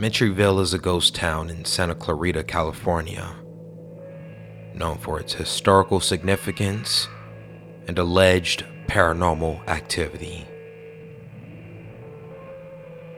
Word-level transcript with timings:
Mentryville 0.00 0.62
is 0.62 0.72
a 0.72 0.78
ghost 0.78 1.14
town 1.14 1.50
in 1.50 1.66
Santa 1.66 1.94
Clarita, 1.94 2.42
California, 2.42 3.36
known 4.72 4.96
for 4.96 5.20
its 5.20 5.34
historical 5.34 6.00
significance 6.00 7.06
and 7.86 7.98
alleged 7.98 8.64
paranormal 8.86 9.60
activity. 9.68 10.46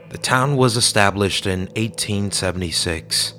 The 0.09 0.17
town 0.17 0.57
was 0.57 0.75
established 0.75 1.45
in 1.45 1.67
1876 1.67 3.33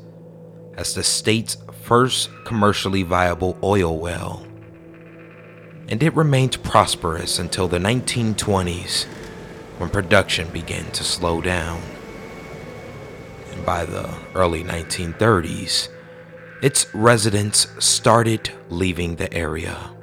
as 0.79 0.95
the 0.95 1.04
state's 1.04 1.58
first 1.82 2.31
commercially 2.46 3.03
viable 3.03 3.58
oil 3.63 3.99
well, 3.99 4.46
and 5.89 6.03
it 6.03 6.17
remained 6.17 6.63
prosperous 6.63 7.39
until 7.39 7.68
the 7.68 7.76
1920s 7.76 9.04
when 9.76 9.90
production 9.90 10.49
began 10.49 10.90
to 10.93 11.04
slow 11.04 11.43
down. 11.43 11.82
By 13.64 13.86
the 13.86 14.14
early 14.35 14.63
1930s, 14.63 15.89
its 16.63 16.86
residents 16.94 17.67
started 17.79 18.50
leaving 18.68 19.17
the 19.17 19.32
area. 19.32 19.94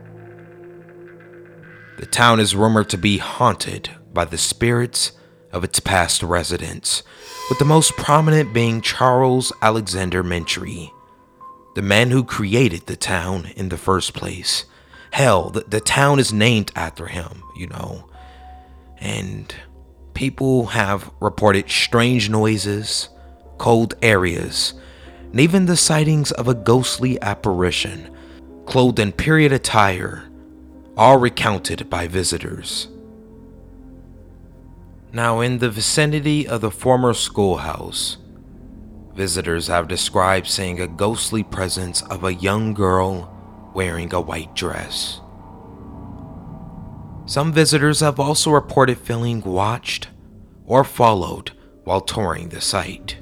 The 1.97 2.05
town 2.07 2.39
is 2.39 2.55
rumored 2.55 2.89
to 2.89 2.97
be 2.97 3.17
haunted 3.19 3.89
by 4.13 4.25
the 4.25 4.37
spirits 4.37 5.11
of 5.51 5.63
its 5.63 5.79
past 5.79 6.23
residents, 6.23 7.03
with 7.49 7.59
the 7.59 7.65
most 7.65 7.95
prominent 7.97 8.53
being 8.53 8.81
Charles 8.81 9.51
Alexander 9.61 10.23
Mentry, 10.23 10.91
the 11.75 11.81
man 11.81 12.09
who 12.09 12.23
created 12.23 12.87
the 12.87 12.95
town 12.95 13.51
in 13.55 13.69
the 13.69 13.77
first 13.77 14.13
place. 14.13 14.65
Hell, 15.11 15.49
the, 15.49 15.61
the 15.61 15.81
town 15.81 16.19
is 16.19 16.33
named 16.33 16.71
after 16.75 17.07
him, 17.07 17.43
you 17.55 17.67
know. 17.67 18.09
And 18.97 19.53
people 20.13 20.67
have 20.67 21.11
reported 21.19 21.69
strange 21.69 22.29
noises, 22.29 23.09
cold 23.61 23.93
areas, 24.01 24.73
and 25.29 25.39
even 25.39 25.67
the 25.67 25.77
sightings 25.77 26.31
of 26.31 26.47
a 26.47 26.53
ghostly 26.55 27.21
apparition 27.21 28.09
clothed 28.65 28.97
in 28.97 29.11
period 29.11 29.51
attire, 29.51 30.27
all 30.97 31.17
recounted 31.17 31.87
by 31.87 32.07
visitors. 32.07 32.87
Now, 35.13 35.41
in 35.41 35.59
the 35.59 35.69
vicinity 35.69 36.47
of 36.47 36.61
the 36.61 36.71
former 36.71 37.13
schoolhouse, 37.13 38.17
visitors 39.13 39.67
have 39.67 39.87
described 39.87 40.47
seeing 40.47 40.81
a 40.81 40.87
ghostly 40.87 41.43
presence 41.43 42.01
of 42.01 42.23
a 42.23 42.33
young 42.33 42.73
girl 42.73 43.31
wearing 43.75 44.11
a 44.11 44.19
white 44.19 44.55
dress. 44.55 45.21
Some 47.27 47.53
visitors 47.53 47.99
have 47.99 48.19
also 48.19 48.49
reported 48.49 48.97
feeling 48.97 49.41
watched 49.41 50.07
or 50.65 50.83
followed 50.83 51.51
while 51.83 52.01
touring 52.01 52.49
the 52.49 52.59
site. 52.59 53.20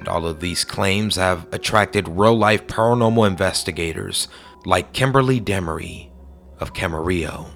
And 0.00 0.08
all 0.08 0.26
of 0.26 0.40
these 0.40 0.64
claims 0.64 1.14
have 1.16 1.46
attracted 1.52 2.08
real 2.08 2.34
life 2.34 2.66
paranormal 2.66 3.26
investigators 3.26 4.28
like 4.64 4.94
Kimberly 4.94 5.42
Demery 5.42 6.08
of 6.58 6.72
Camarillo, 6.72 7.50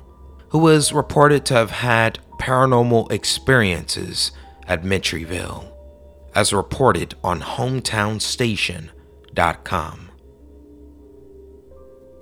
who 0.50 0.58
was 0.58 0.92
reported 0.92 1.46
to 1.46 1.54
have 1.54 1.70
had 1.70 2.18
paranormal 2.38 3.10
experiences 3.10 4.30
at 4.66 4.82
Mentryville, 4.82 5.72
as 6.34 6.52
reported 6.52 7.14
on 7.24 7.40
HometownStation.com. 7.40 10.10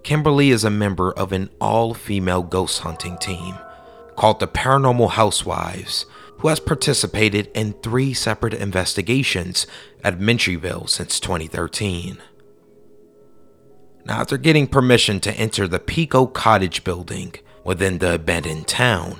Kimberly 0.05 0.51
is 0.51 0.63
a 0.63 0.71
member 0.71 1.11
of 1.15 1.33
an 1.33 1.51
all 1.61 1.95
female 1.95 2.45
ghost 2.45 2.83
hunting 2.83 3.19
team 3.19 3.59
called 4.15 4.39
the 4.39 4.47
Paranormal 4.47 5.11
Housewives, 5.11 6.07
who 6.43 6.49
has 6.49 6.59
participated 6.59 7.49
in 7.55 7.73
three 7.73 8.13
separate 8.13 8.53
investigations 8.53 9.65
at 10.03 10.19
Mentryville 10.19 10.89
since 10.89 11.21
2013. 11.21 12.19
Now, 14.05 14.21
after 14.21 14.37
getting 14.37 14.67
permission 14.67 15.21
to 15.21 15.33
enter 15.35 15.69
the 15.69 15.79
Pico 15.79 16.27
Cottage 16.27 16.83
building 16.83 17.37
within 17.63 17.99
the 17.99 18.15
abandoned 18.15 18.67
town, 18.67 19.19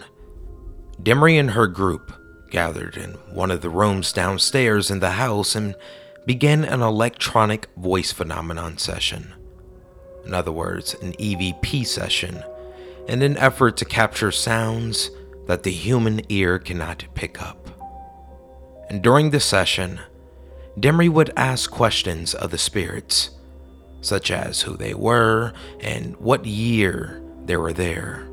Demery 1.01 1.39
and 1.39 1.53
her 1.53 1.69
group 1.69 2.13
gathered 2.51 2.97
in 2.97 3.13
one 3.33 3.53
of 3.53 3.61
the 3.61 3.71
rooms 3.71 4.13
downstairs 4.13 4.91
in 4.91 4.99
the 4.99 5.13
house 5.13 5.55
and 5.55 5.77
began 6.27 6.65
an 6.65 6.83
electronic 6.83 7.69
voice 7.77 8.11
phenomenon 8.11 8.79
session. 8.79 9.33
In 10.27 10.35
other 10.35 10.51
words, 10.51 10.95
an 10.95 11.13
EVP 11.13 11.87
session, 11.87 12.43
in 13.07 13.23
an 13.23 13.37
effort 13.37 13.77
to 13.77 13.85
capture 13.85 14.33
sounds 14.33 15.11
that 15.53 15.65
the 15.65 15.71
human 15.71 16.23
ear 16.31 16.59
cannot 16.59 17.05
pick 17.13 17.43
up. 17.43 17.69
And 18.89 19.03
during 19.03 19.29
the 19.29 19.39
session, 19.39 20.01
Demery 20.81 21.11
would 21.11 21.31
ask 21.37 21.71
questions 21.71 22.33
of 22.33 22.51
the 22.51 22.57
spirits, 22.57 23.33
such 24.01 24.31
as 24.31 24.63
who 24.63 24.79
they 24.79 24.95
were 24.95 25.53
and 25.81 26.17
what 26.17 26.47
year 26.47 27.23
they 27.45 27.59
were 27.59 27.75
there. 27.75 28.27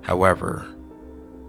However, 0.00 0.66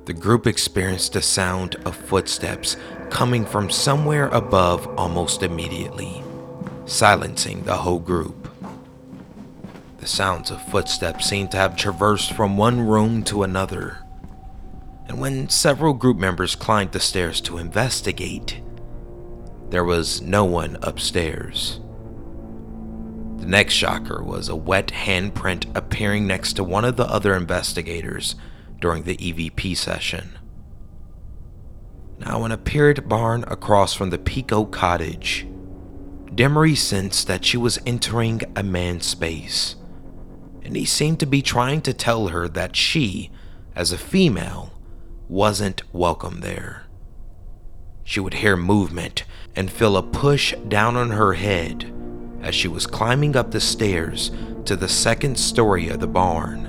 the 0.04 0.14
group 0.14 0.46
experienced 0.46 1.14
the 1.14 1.22
sound 1.22 1.76
of 1.86 1.96
footsteps 1.96 2.76
coming 3.10 3.46
from 3.46 3.70
somewhere 3.70 4.28
above 4.28 4.86
almost 5.00 5.42
immediately, 5.42 6.22
silencing 6.86 7.64
the 7.64 7.78
whole 7.78 8.00
group. 8.00 8.50
The 10.00 10.08
sounds 10.08 10.52
of 10.52 10.62
footsteps 10.64 11.28
seemed 11.28 11.52
to 11.52 11.58
have 11.58 11.78
traversed 11.78 12.34
from 12.34 12.58
one 12.58 12.82
room 12.82 13.24
to 13.24 13.44
another, 13.44 14.00
and 15.10 15.20
when 15.20 15.50
several 15.50 15.94
group 15.94 16.18
members 16.18 16.56
climbed 16.56 16.92
the 16.92 17.00
stairs 17.00 17.42
to 17.42 17.58
investigate, 17.58 18.62
there 19.70 19.84
was 19.84 20.22
no 20.22 20.46
one 20.46 20.78
upstairs. 20.84 21.80
The 23.38 23.48
next 23.48 23.74
shocker 23.74 24.24
was 24.24 24.50
a 24.50 24.56
wet 24.56 24.88
handprint 24.88 25.76
appearing 25.76 26.28
next 26.28 26.54
to 26.54 26.64
one 26.64 26.86
of 26.86 26.96
the 26.96 27.08
other 27.08 27.34
investigators 27.34 28.36
during 28.80 29.04
the 29.04 29.18
EVP 29.18 29.76
session. 29.76 30.38
Now, 32.20 32.46
in 32.46 32.52
a 32.52 32.58
period 32.58 33.10
barn 33.10 33.44
across 33.48 33.96
from 33.96 34.12
the 34.12 34.20
Pico 34.20 34.66
cottage, 34.66 35.48
Demery 36.36 36.78
sensed 36.78 37.26
that 37.28 37.46
she 37.46 37.58
was 37.58 37.80
entering 37.84 38.42
a 38.56 38.62
man's 38.62 39.08
space, 39.08 39.76
and 40.62 40.76
he 40.76 40.86
seemed 40.86 41.20
to 41.22 41.26
be 41.26 41.42
trying 41.42 41.82
to 41.82 41.94
tell 41.94 42.28
her 42.28 42.48
that 42.50 42.76
she, 42.76 43.32
as 43.76 43.92
a 43.92 43.98
female, 43.98 44.79
wasn't 45.30 45.84
welcome 45.94 46.42
there. 46.42 46.84
She 48.04 48.20
would 48.20 48.34
hear 48.34 48.58
movement 48.58 49.24
and 49.56 49.72
feel 49.72 49.96
a 49.96 50.04
push 50.04 50.56
down 50.68 50.96
on 50.96 51.12
her 51.12 51.34
head 51.34 51.94
as 52.42 52.56
she 52.56 52.68
was 52.68 52.88
climbing 52.88 53.36
up 53.36 53.52
the 53.52 53.62
stairs 53.62 54.32
to 54.66 54.76
the 54.76 54.90
second 54.90 55.38
story 55.38 55.90
of 55.90 56.00
the 56.00 56.08
barn. 56.08 56.64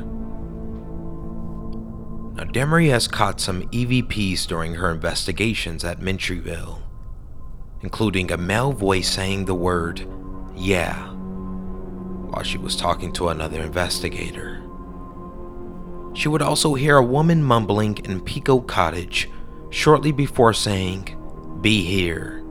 Now, 2.35 2.45
Demery 2.45 2.91
has 2.91 3.09
caught 3.09 3.41
some 3.41 3.63
EVPs 3.71 4.47
during 4.47 4.75
her 4.75 4.91
investigations 4.91 5.85
at 5.85 6.01
Mentryville, 6.01 6.83
including 7.81 8.31
a 8.31 8.37
male 8.37 8.73
voice 8.73 9.09
saying 9.09 9.47
the 9.47 9.55
word, 9.55 10.07
yeah, 10.55 11.09
while 12.31 12.43
she 12.43 12.59
was 12.59 12.77
talking 12.77 13.13
to 13.15 13.29
another 13.29 13.63
investigator. 13.63 14.50
She 16.13 16.29
would 16.29 16.43
also 16.43 16.75
hear 16.75 16.97
a 16.97 17.05
woman 17.05 17.43
mumbling 17.43 17.99
in 18.05 18.21
Pico 18.21 18.61
Cottage 18.61 19.29
shortly 19.71 20.13
before 20.13 20.53
saying, 20.53 21.17
Be 21.61 21.83
here, 21.85 22.45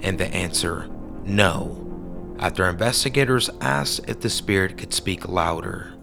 and 0.00 0.18
the 0.18 0.26
answer, 0.34 0.88
No, 1.24 2.36
after 2.38 2.68
investigators 2.68 3.50
asked 3.60 4.08
if 4.08 4.20
the 4.20 4.30
spirit 4.30 4.76
could 4.76 4.92
speak 4.92 5.28
louder. 5.28 5.94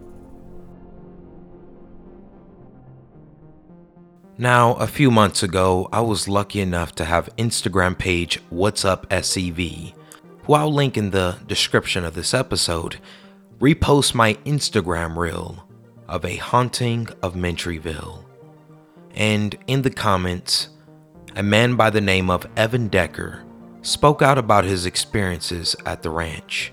Now, 4.37 4.73
a 4.75 4.87
few 4.87 5.11
months 5.11 5.43
ago, 5.43 5.87
I 5.91 6.01
was 6.01 6.27
lucky 6.27 6.61
enough 6.61 6.95
to 6.95 7.05
have 7.05 7.35
Instagram 7.37 7.97
page 7.97 8.41
What's 8.49 8.85
Up 8.85 9.07
SCV, 9.09 9.93
who 10.45 10.53
I'll 10.53 10.73
link 10.73 10.97
in 10.97 11.11
the 11.11 11.37
description 11.45 12.05
of 12.05 12.15
this 12.15 12.33
episode, 12.33 12.97
repost 13.59 14.15
my 14.15 14.33
Instagram 14.45 15.15
reel 15.15 15.67
of 16.11 16.23
a 16.23 16.35
haunting 16.35 17.07
of 17.23 17.33
Mentryville. 17.33 18.23
And 19.15 19.57
in 19.65 19.81
the 19.81 19.89
comments, 19.89 20.69
a 21.35 21.41
man 21.41 21.75
by 21.75 21.89
the 21.89 21.99
name 21.99 22.29
of 22.29 22.45
Evan 22.55 22.87
Decker 22.87 23.43
spoke 23.81 24.21
out 24.21 24.37
about 24.37 24.63
his 24.63 24.85
experiences 24.85 25.75
at 25.87 26.03
the 26.03 26.11
ranch 26.11 26.71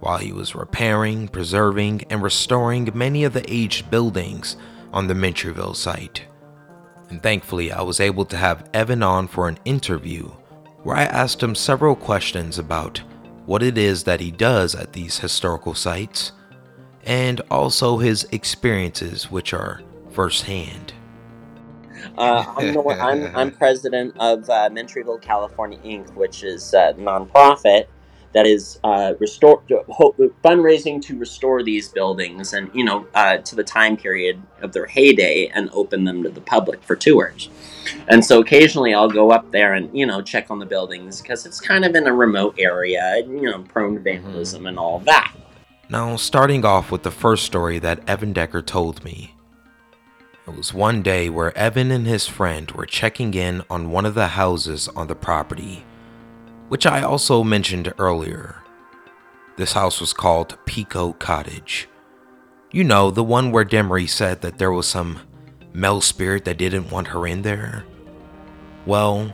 while 0.00 0.18
he 0.18 0.32
was 0.32 0.56
repairing, 0.56 1.28
preserving, 1.28 2.02
and 2.10 2.20
restoring 2.20 2.90
many 2.92 3.22
of 3.22 3.32
the 3.32 3.44
aged 3.52 3.88
buildings 3.92 4.56
on 4.92 5.06
the 5.06 5.14
Mentryville 5.14 5.76
site 5.76 6.26
and 7.10 7.22
thankfully 7.22 7.72
I 7.72 7.82
was 7.82 8.00
able 8.00 8.24
to 8.26 8.36
have 8.36 8.68
Evan 8.72 9.02
on 9.02 9.28
for 9.28 9.48
an 9.48 9.58
interview 9.64 10.24
where 10.82 10.96
I 10.96 11.04
asked 11.04 11.42
him 11.42 11.54
several 11.54 11.96
questions 11.96 12.58
about 12.58 12.98
what 13.44 13.62
it 13.62 13.78
is 13.78 14.04
that 14.04 14.20
he 14.20 14.30
does 14.30 14.74
at 14.74 14.92
these 14.92 15.18
historical 15.18 15.74
sites 15.74 16.32
and 17.06 17.40
also 17.50 17.98
his 17.98 18.26
experiences, 18.32 19.30
which 19.30 19.54
are 19.54 19.80
firsthand. 20.10 20.92
Uh, 22.18 22.44
I'm, 22.56 22.72
the 22.72 22.80
one, 22.80 23.00
I'm, 23.00 23.36
I'm 23.36 23.50
president 23.56 24.16
of 24.18 24.50
uh, 24.50 24.68
Mentryville, 24.70 25.22
California 25.22 25.78
Inc., 25.78 26.12
which 26.14 26.42
is 26.42 26.74
a 26.74 26.94
nonprofit 26.94 27.86
that 28.32 28.46
is 28.46 28.78
uh, 28.84 29.14
restore 29.18 29.62
fundraising 30.44 31.00
to 31.00 31.18
restore 31.18 31.62
these 31.62 31.88
buildings 31.88 32.52
and 32.52 32.70
you 32.74 32.84
know 32.84 33.06
uh, 33.14 33.38
to 33.38 33.54
the 33.54 33.64
time 33.64 33.96
period 33.96 34.42
of 34.60 34.74
their 34.74 34.84
heyday 34.84 35.46
and 35.54 35.70
open 35.72 36.04
them 36.04 36.22
to 36.22 36.28
the 36.28 36.40
public 36.42 36.82
for 36.82 36.96
tours. 36.96 37.48
And 38.08 38.22
so 38.22 38.40
occasionally 38.40 38.92
I'll 38.92 39.08
go 39.08 39.30
up 39.30 39.50
there 39.52 39.72
and 39.72 39.96
you 39.96 40.04
know 40.04 40.20
check 40.20 40.50
on 40.50 40.58
the 40.58 40.66
buildings 40.66 41.22
because 41.22 41.46
it's 41.46 41.60
kind 41.60 41.84
of 41.84 41.94
in 41.94 42.06
a 42.06 42.12
remote 42.12 42.56
area, 42.58 43.22
you 43.26 43.42
know, 43.42 43.62
prone 43.62 43.94
to 43.94 44.00
vandalism 44.00 44.60
mm-hmm. 44.60 44.66
and 44.66 44.78
all 44.78 44.98
that. 45.00 45.32
Now, 45.88 46.16
starting 46.16 46.64
off 46.64 46.90
with 46.90 47.02
the 47.02 47.10
first 47.10 47.44
story 47.44 47.78
that 47.78 48.08
Evan 48.08 48.32
Decker 48.32 48.62
told 48.62 49.04
me. 49.04 49.34
It 50.46 50.56
was 50.56 50.74
one 50.74 51.02
day 51.02 51.28
where 51.28 51.56
Evan 51.56 51.90
and 51.90 52.06
his 52.06 52.26
friend 52.26 52.70
were 52.72 52.86
checking 52.86 53.34
in 53.34 53.62
on 53.70 53.90
one 53.90 54.06
of 54.06 54.14
the 54.14 54.28
houses 54.28 54.88
on 54.88 55.06
the 55.06 55.16
property 55.16 55.84
which 56.68 56.86
I 56.86 57.02
also 57.02 57.44
mentioned 57.44 57.92
earlier. 57.98 58.62
This 59.56 59.72
house 59.72 60.00
was 60.00 60.12
called 60.12 60.58
Pico 60.66 61.12
Cottage. 61.14 61.88
You 62.72 62.84
know, 62.84 63.10
the 63.10 63.24
one 63.24 63.52
where 63.52 63.64
Demery 63.64 64.08
said 64.08 64.42
that 64.42 64.58
there 64.58 64.72
was 64.72 64.86
some 64.86 65.20
male 65.72 66.00
spirit 66.00 66.44
that 66.44 66.58
didn't 66.58 66.90
want 66.90 67.08
her 67.08 67.26
in 67.26 67.42
there. 67.42 67.84
Well, 68.84 69.32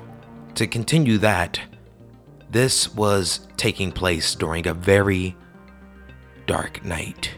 to 0.54 0.66
continue 0.66 1.18
that, 1.18 1.58
this 2.50 2.94
was 2.94 3.48
taking 3.56 3.92
place 3.92 4.34
during 4.34 4.66
a 4.66 4.74
very 4.74 5.34
dark 6.46 6.84
night. 6.84 7.34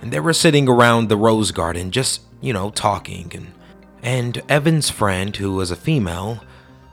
And 0.00 0.12
they 0.12 0.20
were 0.20 0.32
sitting 0.32 0.68
around 0.68 1.08
the 1.08 1.16
rose 1.16 1.52
garden 1.52 1.90
just, 1.90 2.22
you 2.40 2.52
know, 2.52 2.70
talking 2.70 3.30
and 3.34 3.52
and 4.04 4.42
Evan's 4.48 4.90
friend, 4.90 5.36
who 5.36 5.52
was 5.54 5.70
a 5.70 5.76
female, 5.76 6.42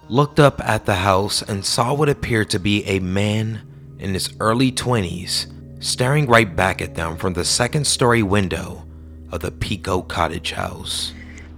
looked 0.09 0.39
up 0.39 0.61
at 0.61 0.85
the 0.85 0.95
house 0.95 1.41
and 1.41 1.65
saw 1.65 1.91
what 1.91 2.07
appeared 2.07 2.51
to 2.51 2.59
be 2.59 2.85
a 2.85 2.99
man 2.99 3.61
in 3.97 4.13
his 4.13 4.31
early 4.39 4.71
20s 4.71 5.47
staring 5.79 6.27
right 6.27 6.55
back 6.55 6.81
at 6.81 6.95
them 6.95 7.17
from 7.17 7.33
the 7.33 7.45
second 7.45 7.85
story 7.85 8.21
window 8.21 8.85
of 9.31 9.39
the 9.39 9.51
Pico 9.51 10.01
cottage 10.01 10.51
house. 10.51 11.13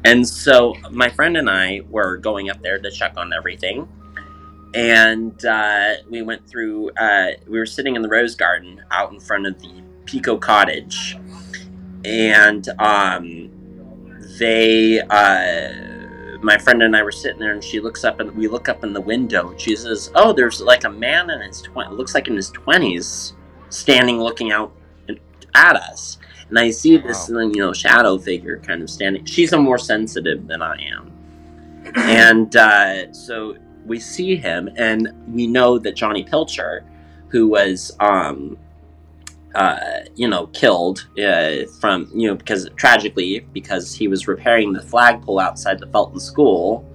And 0.05 0.27
so 0.27 0.75
my 0.89 1.09
friend 1.09 1.37
and 1.37 1.49
I 1.49 1.81
were 1.89 2.17
going 2.17 2.49
up 2.49 2.61
there 2.61 2.79
to 2.79 2.91
check 2.91 3.13
on 3.17 3.33
everything. 3.33 3.87
And 4.73 5.43
uh, 5.45 5.95
we 6.09 6.21
went 6.21 6.47
through, 6.47 6.91
uh, 6.91 7.31
we 7.47 7.59
were 7.59 7.65
sitting 7.65 7.95
in 7.95 8.01
the 8.01 8.09
rose 8.09 8.35
garden 8.35 8.81
out 8.91 9.11
in 9.11 9.19
front 9.19 9.45
of 9.45 9.61
the 9.61 9.83
Pico 10.05 10.37
cottage. 10.37 11.17
And 12.05 12.67
um, 12.79 13.49
they, 14.39 15.01
uh, 15.01 16.39
my 16.41 16.57
friend 16.57 16.81
and 16.81 16.95
I 16.95 17.03
were 17.03 17.11
sitting 17.11 17.39
there, 17.39 17.53
and 17.53 17.63
she 17.63 17.79
looks 17.79 18.03
up, 18.03 18.19
and 18.19 18.31
we 18.35 18.47
look 18.47 18.69
up 18.69 18.83
in 18.83 18.93
the 18.93 19.01
window. 19.01 19.53
She 19.57 19.75
says, 19.75 20.11
"Oh, 20.15 20.33
there's 20.33 20.59
like 20.61 20.83
a 20.83 20.89
man 20.89 21.29
in 21.29 21.41
his 21.41 21.61
twenty, 21.61 21.93
looks 21.93 22.15
like 22.15 22.27
in 22.27 22.35
his 22.35 22.49
twenties, 22.49 23.33
standing 23.69 24.19
looking 24.19 24.51
out 24.51 24.73
at 25.53 25.75
us." 25.75 26.17
And 26.49 26.59
I 26.59 26.71
see 26.71 26.97
this, 26.97 27.29
wow. 27.29 27.41
you 27.41 27.57
know, 27.57 27.73
shadow 27.73 28.17
figure 28.17 28.57
kind 28.59 28.81
of 28.81 28.89
standing. 28.89 29.23
She's 29.25 29.53
a 29.53 29.57
more 29.57 29.77
sensitive 29.77 30.47
than 30.47 30.61
I 30.61 30.81
am, 30.81 31.11
and 31.95 32.55
uh, 32.55 33.13
so 33.13 33.55
we 33.85 33.99
see 33.99 34.35
him, 34.35 34.69
and 34.77 35.09
we 35.27 35.47
know 35.47 35.77
that 35.79 35.95
Johnny 35.95 36.23
Pilcher, 36.23 36.85
who 37.29 37.47
was 37.47 37.91
um, 37.99 38.57
uh, 39.55 40.01
you 40.15 40.27
know, 40.27 40.47
killed 40.47 41.07
uh, 41.21 41.65
from, 41.79 42.09
you 42.13 42.27
know, 42.27 42.35
because 42.35 42.69
tragically, 42.75 43.39
because 43.51 43.93
he 43.93 44.07
was 44.07 44.27
repairing 44.27 44.73
the 44.73 44.81
flagpole 44.81 45.39
outside 45.39 45.79
the 45.79 45.87
Felton 45.87 46.19
School, 46.19 46.85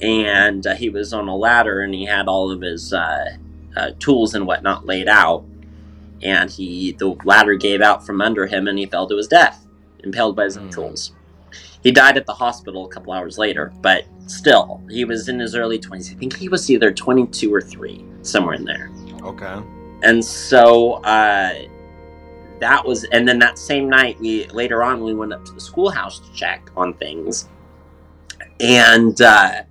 and 0.00 0.66
uh, 0.66 0.74
he 0.74 0.88
was 0.88 1.12
on 1.12 1.28
a 1.28 1.36
ladder 1.36 1.82
and 1.82 1.94
he 1.94 2.04
had 2.04 2.26
all 2.26 2.50
of 2.50 2.60
his 2.60 2.92
uh, 2.92 3.36
uh, 3.76 3.90
tools 4.00 4.34
and 4.34 4.46
whatnot 4.46 4.86
laid 4.86 5.08
out, 5.08 5.44
and 6.22 6.50
he 6.50 6.92
the 6.92 7.16
ladder 7.24 7.54
gave 7.54 7.80
out 7.80 8.04
from 8.04 8.20
under 8.20 8.46
him 8.46 8.66
and 8.66 8.78
he 8.78 8.86
fell 8.86 9.06
to 9.08 9.16
his 9.16 9.28
death, 9.28 9.64
impaled 10.02 10.34
by 10.34 10.44
his 10.44 10.56
own 10.56 10.68
mm. 10.68 10.72
tools. 10.72 11.12
He 11.84 11.92
died 11.92 12.16
at 12.16 12.26
the 12.26 12.34
hospital 12.34 12.86
a 12.86 12.88
couple 12.88 13.12
hours 13.12 13.38
later, 13.38 13.72
but 13.82 14.04
still, 14.26 14.82
he 14.90 15.04
was 15.04 15.28
in 15.28 15.38
his 15.38 15.54
early 15.54 15.78
20s. 15.78 16.10
I 16.10 16.18
think 16.18 16.34
he 16.34 16.48
was 16.48 16.68
either 16.70 16.92
22 16.92 17.54
or 17.54 17.60
3, 17.60 18.04
somewhere 18.22 18.54
in 18.54 18.64
there. 18.64 18.90
Okay. 19.22 19.62
And 20.02 20.24
so, 20.24 20.94
uh, 21.04 21.54
that 22.60 22.84
was 22.84 23.04
and 23.04 23.28
then 23.28 23.38
that 23.38 23.58
same 23.58 23.90
night 23.90 24.18
we 24.20 24.46
later 24.46 24.82
on 24.82 25.02
we 25.02 25.12
went 25.12 25.32
up 25.32 25.44
to 25.44 25.52
the 25.52 25.60
schoolhouse 25.60 26.20
to 26.20 26.32
check 26.32 26.70
on 26.76 26.94
things 26.94 27.48
and 28.60 29.20
uh, 29.20 29.62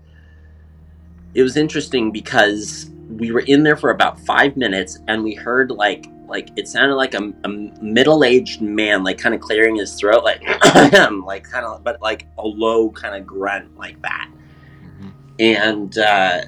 it 1.34 1.42
was 1.42 1.58
interesting 1.58 2.12
because 2.12 2.92
we 3.10 3.32
were 3.32 3.42
in 3.42 3.64
there 3.64 3.78
for 3.78 3.92
about 3.92 4.20
five 4.20 4.56
minutes 4.58 5.00
and 5.08 5.24
we 5.24 5.34
heard 5.34 5.72
like 5.72 6.06
like 6.34 6.50
it 6.56 6.68
sounded 6.68 6.96
like 6.96 7.14
a, 7.14 7.32
a 7.44 7.50
middle-aged 7.50 8.60
man 8.60 9.04
like 9.04 9.20
kind 9.20 9.36
of 9.36 9.40
clearing 9.40 9.76
his 9.76 9.94
throat 9.94 10.24
like 10.24 10.42
like 11.26 11.44
kind 11.44 11.64
of 11.64 11.84
but 11.84 12.02
like 12.02 12.26
a 12.40 12.46
low 12.46 12.90
kind 12.90 13.16
of 13.16 13.26
grunt 13.26 13.78
like 13.78 14.02
that 14.02 14.30
mm-hmm. 14.82 15.10
and 15.40 16.00
uh, 16.00 16.42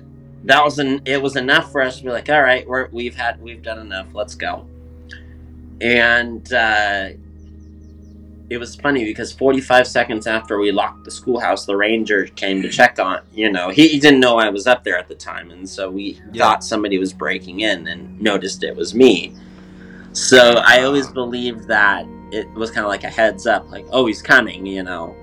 that 0.44 0.64
was 0.64 0.80
an 0.80 1.02
it 1.06 1.22
was 1.22 1.36
enough 1.36 1.72
for 1.72 1.84
us 1.84 2.00
to 2.00 2.04
be 2.04 2.10
like 2.10 2.28
all 2.30 2.42
right 2.42 2.68
we're, 2.68 2.90
we've 2.92 3.16
had 3.16 3.40
we've 3.40 3.62
done 3.62 3.78
enough 3.78 4.08
let's 4.14 4.34
go 4.34 4.66
and 5.82 6.52
uh, 6.52 7.10
it 8.50 8.58
was 8.58 8.76
funny 8.76 9.04
because 9.04 9.32
45 9.34 9.88
seconds 9.88 10.28
after 10.28 10.60
we 10.60 10.72
locked 10.72 11.04
the 11.04 11.12
schoolhouse, 11.12 11.66
the 11.66 11.76
ranger 11.76 12.26
came 12.26 12.62
to 12.62 12.70
check 12.70 13.00
on. 13.00 13.22
You 13.34 13.52
know, 13.52 13.70
he, 13.70 13.88
he 13.88 14.00
didn't 14.00 14.20
know 14.20 14.38
I 14.38 14.50
was 14.50 14.68
up 14.68 14.84
there 14.84 14.98
at 14.98 15.08
the 15.08 15.16
time, 15.16 15.52
and 15.52 15.68
so 15.68 15.90
we 15.90 16.22
yeah. 16.32 16.44
thought 16.44 16.64
somebody 16.64 16.98
was 16.98 17.12
breaking 17.12 17.62
in 17.62 17.88
and 17.88 18.20
noticed 18.22 18.64
it 18.64 18.76
was 18.76 18.94
me. 18.94 19.36
So 20.16 20.62
I 20.66 20.84
always 20.84 21.10
believed 21.10 21.68
that 21.68 22.08
it 22.32 22.50
was 22.54 22.72
kind 22.72 22.86
of 22.86 22.90
like 22.90 23.04
a 23.04 23.10
heads 23.10 23.46
up, 23.46 23.70
like, 23.70 23.86
oh, 23.92 24.06
he's 24.06 24.22
coming, 24.22 24.66
you 24.66 24.82
know. 24.82 25.14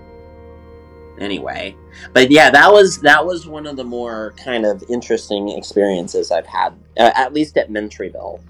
Anyway, 1.18 1.74
but 2.12 2.30
yeah, 2.30 2.50
that 2.50 2.70
was 2.70 3.00
that 3.00 3.24
was 3.24 3.46
one 3.46 3.66
of 3.66 3.76
the 3.76 3.84
more 3.84 4.34
kind 4.42 4.66
of 4.66 4.82
interesting 4.90 5.48
experiences 5.50 6.30
I've 6.30 6.46
had, 6.46 6.74
uh, 6.98 7.10
at 7.14 7.32
least 7.32 7.56
at 7.56 7.70
Mentryville. 7.70 8.40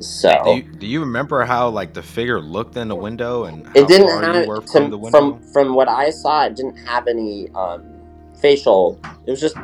So 0.00 0.42
do 0.44 0.56
you, 0.56 0.62
do 0.62 0.86
you, 0.86 1.00
remember 1.00 1.44
how 1.44 1.68
like 1.68 1.94
the 1.94 2.02
figure 2.02 2.40
looked 2.40 2.76
in 2.76 2.88
the 2.88 2.96
window 2.96 3.44
and 3.44 3.64
it 3.76 3.86
didn't 3.86 4.08
have 4.08 4.44
to, 4.44 4.60
from, 4.70 5.10
from 5.10 5.52
from 5.52 5.74
what 5.74 5.88
I 5.88 6.10
saw 6.10 6.46
it 6.46 6.56
didn't 6.56 6.76
have 6.78 7.06
any 7.06 7.48
um, 7.50 7.84
facial 8.40 9.00
it 9.24 9.30
was 9.30 9.40
just 9.40 9.54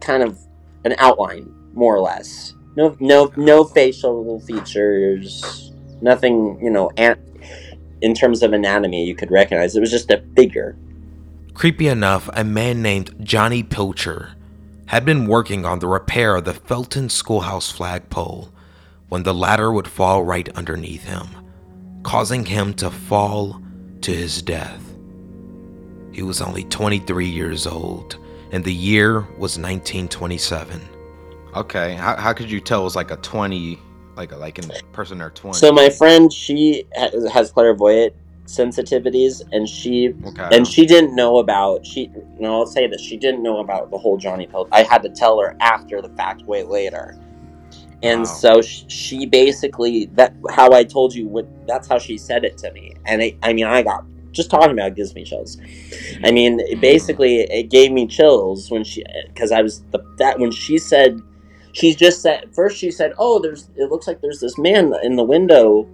kind 0.00 0.22
of 0.22 0.38
an 0.84 0.94
outline 0.98 1.54
more 1.72 1.96
or 1.96 2.00
less 2.00 2.52
no 2.78 2.96
no 3.00 3.30
no 3.36 3.64
facial 3.64 4.40
features 4.40 5.72
nothing 6.00 6.58
you 6.62 6.70
know 6.70 6.90
an- 6.96 7.20
in 8.00 8.14
terms 8.14 8.42
of 8.42 8.52
anatomy 8.52 9.04
you 9.04 9.14
could 9.14 9.30
recognize 9.30 9.76
it 9.76 9.80
was 9.80 9.90
just 9.90 10.10
a 10.10 10.22
figure 10.36 10.76
creepy 11.54 11.88
enough 11.88 12.30
a 12.34 12.44
man 12.44 12.80
named 12.80 13.14
Johnny 13.20 13.62
Pilcher 13.64 14.30
had 14.86 15.04
been 15.04 15.26
working 15.26 15.66
on 15.66 15.80
the 15.80 15.88
repair 15.88 16.36
of 16.36 16.44
the 16.44 16.54
Felton 16.54 17.10
Schoolhouse 17.10 17.70
flagpole 17.70 18.50
when 19.08 19.22
the 19.22 19.34
ladder 19.34 19.70
would 19.70 19.88
fall 19.88 20.24
right 20.24 20.48
underneath 20.56 21.04
him, 21.04 21.26
causing 22.02 22.44
him 22.46 22.72
to 22.74 22.90
fall 22.90 23.60
to 24.00 24.12
his 24.12 24.40
death. 24.40 24.82
He 26.10 26.22
was 26.22 26.40
only 26.40 26.64
23 26.64 27.26
years 27.26 27.66
old, 27.66 28.16
and 28.50 28.64
the 28.64 28.72
year 28.72 29.20
was 29.36 29.58
1927. 29.58 30.80
Okay, 31.54 31.94
how, 31.94 32.16
how 32.16 32.32
could 32.32 32.50
you 32.50 32.60
tell 32.60 32.80
it 32.80 32.84
was 32.84 32.96
like 32.96 33.10
a 33.10 33.16
20, 33.16 33.78
like 34.16 34.32
a, 34.32 34.36
like 34.36 34.58
a 34.58 34.84
person 34.92 35.20
or 35.20 35.30
20? 35.30 35.58
So 35.58 35.72
my 35.72 35.88
friend, 35.88 36.32
she 36.32 36.84
has 36.96 37.50
clairvoyant 37.50 38.14
sensitivities, 38.46 39.42
and 39.52 39.68
she 39.68 40.14
okay. 40.24 40.48
and 40.52 40.66
she 40.66 40.86
didn't 40.86 41.14
know 41.14 41.38
about 41.38 41.84
she. 41.84 42.10
No, 42.38 42.60
I'll 42.60 42.66
say 42.66 42.86
this: 42.86 43.00
she 43.00 43.16
didn't 43.16 43.42
know 43.42 43.58
about 43.58 43.90
the 43.90 43.98
whole 43.98 44.16
Johnny 44.16 44.46
Pill. 44.46 44.68
I 44.72 44.82
had 44.82 45.02
to 45.02 45.08
tell 45.08 45.40
her 45.40 45.56
after 45.60 46.00
the 46.00 46.10
fact, 46.10 46.42
way 46.42 46.62
later 46.62 47.18
and 48.02 48.20
wow. 48.20 48.24
so 48.24 48.60
she 48.62 49.26
basically 49.26 50.06
that 50.14 50.32
how 50.50 50.72
I 50.72 50.84
told 50.84 51.14
you 51.14 51.26
what 51.26 51.48
that's 51.66 51.88
how 51.88 51.98
she 51.98 52.16
said 52.16 52.44
it 52.44 52.56
to 52.58 52.72
me. 52.72 52.94
And 53.06 53.22
I, 53.22 53.36
I 53.42 53.52
mean 53.52 53.66
I 53.66 53.82
got 53.82 54.04
just 54.32 54.50
talking 54.50 54.70
about 54.70 54.88
it 54.88 54.94
gives 54.94 55.14
me 55.14 55.24
chills. 55.24 55.56
Mm-hmm. 55.56 56.26
I 56.26 56.30
mean, 56.30 56.60
it 56.60 56.80
basically 56.80 57.40
it 57.40 57.70
gave 57.70 57.90
me 57.90 58.06
chills 58.06 58.70
when 58.70 58.84
she 58.84 59.04
because 59.26 59.50
I 59.50 59.62
was 59.62 59.82
the 59.90 59.98
that 60.18 60.38
when 60.38 60.50
she 60.50 60.78
said 60.78 61.20
she 61.72 61.94
just 61.94 62.22
said 62.22 62.54
first 62.54 62.76
she 62.76 62.90
said, 62.90 63.12
"Oh, 63.18 63.38
there's 63.38 63.68
it 63.76 63.90
looks 63.90 64.06
like 64.06 64.20
there's 64.20 64.40
this 64.40 64.58
man 64.58 64.92
in 65.02 65.16
the 65.16 65.24
window 65.24 65.88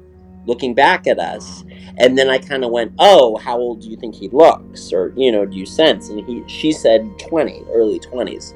looking 0.47 0.75
back 0.75 1.07
at 1.07 1.19
us." 1.19 1.65
And 1.97 2.19
then 2.19 2.29
I 2.29 2.39
kind 2.39 2.65
of 2.65 2.71
went, 2.71 2.93
"Oh, 2.99 3.37
how 3.37 3.59
old 3.59 3.83
do 3.83 3.89
you 3.89 3.97
think 3.97 4.15
he 4.15 4.29
looks?" 4.29 4.93
or, 4.93 5.13
you 5.17 5.31
know, 5.31 5.45
do 5.47 5.57
you 5.57 5.67
sense? 5.67 6.09
And 6.09 6.25
he 6.27 6.43
she 6.47 6.73
said 6.73 7.09
20, 7.19 7.65
early 7.71 8.01
20s. 8.01 8.55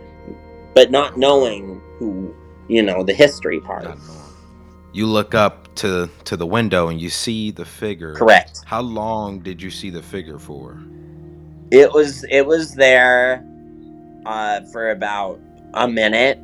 But 0.74 0.90
not 0.90 1.16
knowing 1.16 1.80
who 1.98 2.34
you 2.68 2.82
know 2.82 3.02
the 3.02 3.14
history 3.14 3.60
part. 3.60 3.98
You 4.92 5.06
look 5.06 5.34
up 5.34 5.74
to 5.76 6.08
to 6.24 6.36
the 6.36 6.46
window 6.46 6.88
and 6.88 7.00
you 7.00 7.10
see 7.10 7.50
the 7.50 7.64
figure. 7.64 8.14
Correct. 8.14 8.62
How 8.64 8.80
long 8.80 9.40
did 9.40 9.60
you 9.60 9.70
see 9.70 9.90
the 9.90 10.02
figure 10.02 10.38
for? 10.38 10.78
It 11.70 11.92
was 11.92 12.24
it 12.30 12.46
was 12.46 12.74
there 12.74 13.44
uh, 14.24 14.62
for 14.72 14.90
about 14.90 15.40
a 15.74 15.88
minute, 15.88 16.38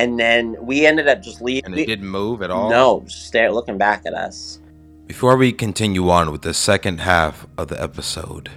and 0.00 0.18
then 0.18 0.56
we 0.64 0.86
ended 0.86 1.08
up 1.08 1.22
just 1.22 1.42
leaving. 1.42 1.66
And 1.66 1.78
it 1.78 1.84
didn't 1.84 2.08
move 2.08 2.40
at 2.40 2.50
all? 2.50 2.70
No, 2.70 3.02
just 3.04 3.26
stare, 3.26 3.52
looking 3.52 3.76
back 3.76 4.06
at 4.06 4.14
us. 4.14 4.58
Before 5.06 5.36
we 5.36 5.52
continue 5.52 6.08
on 6.08 6.32
with 6.32 6.40
the 6.40 6.54
second 6.54 7.00
half 7.00 7.46
of 7.58 7.68
the 7.68 7.80
episode, 7.80 8.48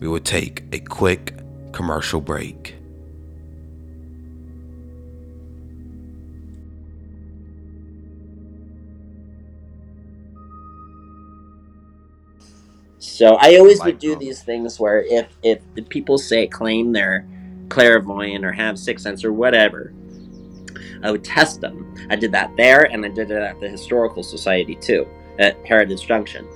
we 0.00 0.08
will 0.08 0.18
take 0.18 0.64
a 0.72 0.80
quick 0.80 1.38
commercial 1.70 2.20
break. 2.20 2.74
So 12.98 13.36
I 13.40 13.56
always 13.56 13.82
would 13.84 14.00
do 14.00 14.16
these 14.16 14.42
things 14.42 14.80
where 14.80 15.02
if 15.02 15.28
if 15.44 15.60
the 15.74 15.82
people 15.82 16.18
say 16.18 16.48
claim 16.48 16.92
they're 16.92 17.26
clairvoyant 17.68 18.44
or 18.44 18.52
have 18.52 18.78
sixth 18.78 19.04
sense 19.04 19.24
or 19.24 19.32
whatever, 19.32 19.92
I 21.02 21.10
would 21.10 21.24
test 21.24 21.60
them. 21.60 21.94
I 22.10 22.16
did 22.16 22.32
that 22.32 22.56
there, 22.56 22.84
and 22.84 23.04
I 23.04 23.08
did 23.08 23.30
it 23.30 23.42
at 23.42 23.60
the 23.60 23.68
historical 23.68 24.22
society 24.22 24.74
too, 24.76 25.06
at 25.38 25.56
Heritage 25.66 26.06
Junction. 26.06 26.46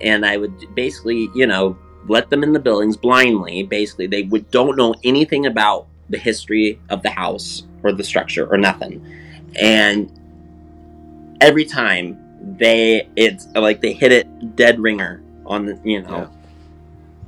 And 0.00 0.26
I 0.26 0.36
would 0.36 0.74
basically, 0.74 1.30
you 1.34 1.46
know, 1.46 1.76
let 2.08 2.30
them 2.30 2.42
in 2.42 2.52
the 2.52 2.60
buildings 2.60 2.96
blindly. 2.96 3.62
Basically, 3.62 4.06
they 4.06 4.22
would 4.24 4.50
don't 4.50 4.76
know 4.76 4.94
anything 5.04 5.46
about 5.46 5.86
the 6.08 6.18
history 6.18 6.80
of 6.88 7.02
the 7.02 7.10
house 7.10 7.64
or 7.82 7.92
the 7.92 8.04
structure 8.04 8.46
or 8.52 8.58
nothing. 8.58 9.04
And 9.56 10.10
every 11.40 11.64
time 11.64 12.56
they, 12.58 13.08
it's 13.16 13.46
like 13.54 13.80
they 13.80 13.92
hit 13.92 14.12
it 14.12 14.56
dead 14.56 14.78
ringer 14.78 15.22
on 15.44 15.66
the, 15.66 15.80
you 15.82 16.02
know. 16.02 16.08
Yeah. 16.08 16.28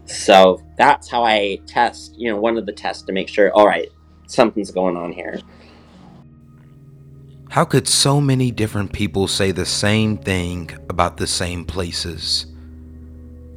So 0.06 0.62
that's 0.76 1.10
how 1.10 1.24
I 1.24 1.60
test, 1.66 2.18
you 2.18 2.30
know, 2.30 2.38
one 2.38 2.56
of 2.56 2.66
the 2.66 2.72
tests 2.72 3.02
to 3.04 3.12
make 3.12 3.28
sure, 3.28 3.52
all 3.52 3.66
right, 3.66 3.88
something's 4.26 4.70
going 4.70 4.96
on 4.96 5.12
here. 5.12 5.40
How 7.50 7.64
could 7.64 7.88
so 7.88 8.20
many 8.20 8.50
different 8.50 8.92
people 8.92 9.26
say 9.26 9.52
the 9.52 9.64
same 9.64 10.18
thing 10.18 10.70
about 10.90 11.16
the 11.16 11.26
same 11.26 11.64
places? 11.64 12.44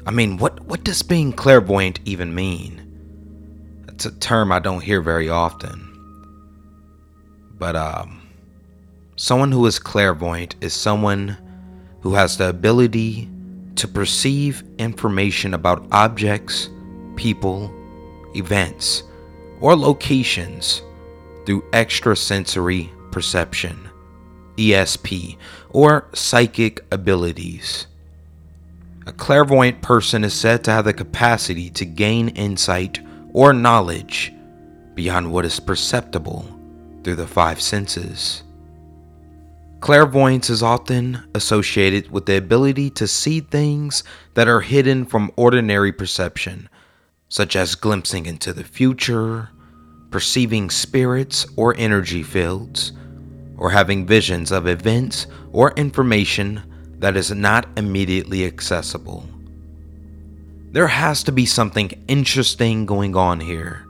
I 0.06 0.12
mean, 0.12 0.38
what, 0.38 0.62
what 0.62 0.86
does 0.86 1.02
being 1.02 1.34
clairvoyant 1.34 2.00
even 2.06 2.34
mean? 2.34 3.84
It's 3.90 4.06
a 4.06 4.12
term 4.12 4.50
I 4.54 4.60
don't 4.60 4.82
hear 4.82 5.02
very 5.02 5.28
often. 5.28 5.90
But, 7.60 7.76
um, 7.76 8.22
someone 9.18 9.52
who 9.52 9.66
is 9.66 9.78
clairvoyant 9.78 10.56
is 10.62 10.74
someone 10.74 11.38
who 12.00 12.14
has 12.14 12.38
the 12.38 12.48
ability 12.48 13.30
to 13.76 13.90
perceive 13.90 14.64
information 14.78 15.54
about 15.54 15.86
objects, 15.92 16.70
people, 17.18 17.70
events, 18.36 19.04
or 19.60 19.76
locations 19.76 20.82
through 21.46 21.66
extrasensory 21.74 22.90
perception, 23.12 23.90
ESP, 24.58 25.38
or 25.70 26.08
psychic 26.14 26.86
abilities. 26.92 27.88
A 29.08 29.12
clairvoyant 29.12 29.82
person 29.82 30.24
is 30.24 30.34
said 30.34 30.64
to 30.64 30.72
have 30.72 30.86
the 30.86 30.94
capacity 30.94 31.70
to 31.72 31.86
gain 31.86 32.30
insight 32.30 33.00
or 33.34 33.52
knowledge 33.52 34.32
beyond 34.94 35.32
what 35.32 35.46
is 35.46 35.60
perceptible 35.60 36.46
through 37.04 37.16
the 37.16 37.28
five 37.28 37.60
senses. 37.60 38.44
Clairvoyance 39.80 40.52
is 40.52 40.62
often 40.62 41.24
associated 41.34 42.12
with 42.12 42.28
the 42.28 42.38
ability 42.38 42.92
to 42.92 43.08
see 43.08 43.40
things 43.40 44.04
that 44.36 44.48
are 44.48 44.62
hidden 44.62 45.06
from 45.06 45.32
ordinary 45.36 45.92
perception, 45.92 46.70
such 47.30 47.56
as 47.56 47.74
glimpsing 47.74 48.28
into 48.28 48.54
the 48.54 48.64
future, 48.64 49.50
perceiving 50.12 50.70
spirits 50.70 51.48
or 51.56 51.74
energy 51.78 52.22
fields, 52.22 52.92
or 53.62 53.70
having 53.70 54.08
visions 54.08 54.52
of 54.52 54.68
events 54.68 55.28
or 55.52 55.72
information 55.74 56.64
that 56.98 57.16
is 57.16 57.30
not 57.30 57.70
immediately 57.78 58.44
accessible. 58.44 59.24
There 60.72 60.88
has 60.88 61.22
to 61.26 61.32
be 61.32 61.46
something 61.46 62.04
interesting 62.08 62.88
going 62.88 63.16
on 63.16 63.40
here. 63.40 63.86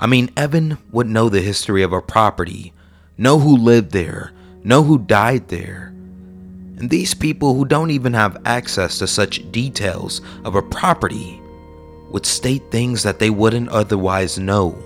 I 0.00 0.08
mean, 0.08 0.32
Evan 0.36 0.78
would 0.90 1.06
know 1.06 1.28
the 1.28 1.40
history 1.40 1.84
of 1.84 1.92
a 1.92 2.02
property, 2.02 2.72
know 3.16 3.38
who 3.38 3.56
lived 3.56 3.92
there, 3.92 4.32
know 4.64 4.82
who 4.82 4.98
died 4.98 5.46
there. 5.46 5.94
And 6.76 6.90
these 6.90 7.14
people 7.14 7.54
who 7.54 7.64
don't 7.64 7.92
even 7.92 8.12
have 8.12 8.42
access 8.44 8.98
to 8.98 9.06
such 9.06 9.52
details 9.52 10.20
of 10.44 10.56
a 10.56 10.62
property 10.62 11.40
would 12.10 12.26
state 12.26 12.72
things 12.72 13.04
that 13.04 13.20
they 13.20 13.30
wouldn't 13.30 13.68
otherwise 13.68 14.36
know 14.36 14.76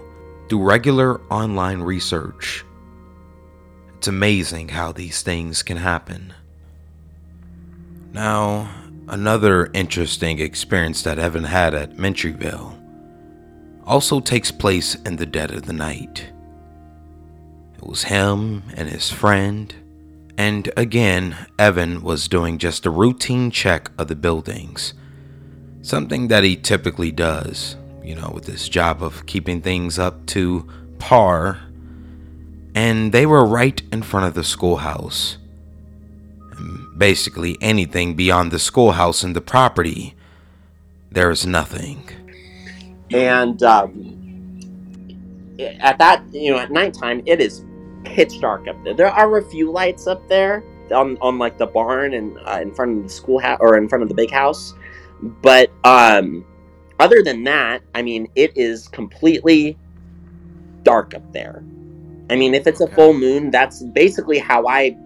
through 0.50 0.62
regular 0.62 1.22
online 1.30 1.80
research. 1.80 2.66
It's 4.00 4.08
amazing 4.08 4.70
how 4.70 4.92
these 4.92 5.20
things 5.20 5.62
can 5.62 5.76
happen. 5.76 6.32
Now, 8.14 8.70
another 9.08 9.70
interesting 9.74 10.38
experience 10.38 11.02
that 11.02 11.18
Evan 11.18 11.44
had 11.44 11.74
at 11.74 11.98
Mentryville 11.98 12.78
also 13.84 14.20
takes 14.20 14.50
place 14.50 14.94
in 14.94 15.16
the 15.16 15.26
dead 15.26 15.50
of 15.50 15.66
the 15.66 15.74
night. 15.74 16.32
It 17.76 17.86
was 17.86 18.04
him 18.04 18.62
and 18.74 18.88
his 18.88 19.10
friend, 19.10 19.74
and 20.38 20.72
again, 20.78 21.36
Evan 21.58 22.02
was 22.02 22.26
doing 22.26 22.56
just 22.56 22.86
a 22.86 22.90
routine 22.90 23.50
check 23.50 23.90
of 23.98 24.08
the 24.08 24.16
buildings. 24.16 24.94
Something 25.82 26.28
that 26.28 26.42
he 26.42 26.56
typically 26.56 27.12
does, 27.12 27.76
you 28.02 28.14
know, 28.14 28.30
with 28.32 28.46
his 28.46 28.66
job 28.66 29.02
of 29.02 29.26
keeping 29.26 29.60
things 29.60 29.98
up 29.98 30.24
to 30.28 30.66
par. 30.98 31.60
And 32.74 33.12
they 33.12 33.26
were 33.26 33.44
right 33.44 33.82
in 33.92 34.02
front 34.02 34.26
of 34.26 34.34
the 34.34 34.44
schoolhouse. 34.44 35.38
Basically, 36.96 37.56
anything 37.60 38.14
beyond 38.14 38.50
the 38.52 38.58
schoolhouse 38.58 39.22
and 39.22 39.34
the 39.34 39.40
property, 39.40 40.14
there 41.10 41.30
is 41.30 41.46
nothing. 41.46 42.08
and 43.12 43.62
um, 43.62 44.16
at 45.80 45.98
that 45.98 46.22
you 46.32 46.50
know 46.52 46.58
at 46.58 46.70
nighttime 46.70 47.22
it 47.26 47.40
is 47.40 47.64
pitch 48.04 48.40
dark 48.40 48.66
up 48.68 48.76
there 48.84 48.94
there 48.94 49.08
are 49.08 49.38
a 49.38 49.42
few 49.42 49.70
lights 49.70 50.06
up 50.06 50.26
there 50.28 50.62
on, 50.92 51.16
on 51.20 51.38
like 51.38 51.58
the 51.58 51.66
barn 51.66 52.14
and 52.14 52.38
uh, 52.46 52.58
in 52.62 52.74
front 52.74 52.96
of 52.98 53.02
the 53.04 53.08
schoolhouse 53.10 53.58
or 53.60 53.76
in 53.76 53.88
front 53.88 54.02
of 54.02 54.08
the 54.08 54.14
big 54.14 54.30
house 54.30 54.74
but 55.42 55.70
um 55.84 56.44
other 56.98 57.22
than 57.22 57.44
that 57.44 57.82
i 57.94 58.02
mean 58.02 58.28
it 58.36 58.52
is 58.56 58.88
completely 58.88 59.76
dark 60.82 61.14
up 61.14 61.32
there 61.32 61.62
i 62.30 62.36
mean 62.36 62.54
if 62.54 62.66
it's 62.66 62.82
a 62.82 62.88
Okay. 62.88 62.94
full 62.96 63.14
moon 63.14 63.50
that's 63.50 63.82
basically 63.84 64.38
how 64.38 64.66
i 64.68 64.96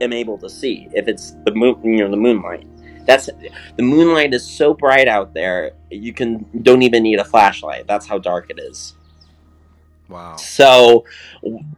am 0.00 0.12
able 0.12 0.38
to 0.38 0.50
see 0.50 0.88
if 0.94 1.08
it's 1.08 1.36
the 1.46 1.52
moon 1.54 1.76
you 1.84 1.98
know 1.98 2.10
the 2.10 2.16
moonlight 2.16 2.66
that's 3.06 3.28
the 3.76 3.82
moonlight 3.84 4.34
is 4.34 4.48
so 4.48 4.74
bright 4.74 5.08
out 5.08 5.34
there 5.34 5.72
you 5.90 6.14
can 6.14 6.46
don't 6.62 6.82
even 6.82 7.02
need 7.04 7.20
a 7.20 7.24
flashlight 7.24 7.86
that's 7.88 8.06
how 8.06 8.18
dark 8.18 8.46
it 8.50 8.60
is 8.60 8.94
Wow. 10.08 10.36
so 10.36 11.04